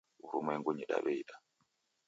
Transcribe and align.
W'urumwengunyi 0.23 0.83
daw'eida 0.91 1.35